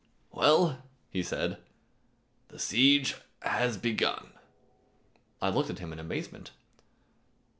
"Well," 0.31 0.81
he 1.11 1.21
said, 1.21 1.59
"the 2.47 2.57
siege 2.57 3.17
has 3.41 3.77
begun." 3.77 4.31
I 5.39 5.49
looked 5.49 5.69
at 5.69 5.77
him 5.77 5.93
in 5.93 5.99
amazement. 5.99 6.49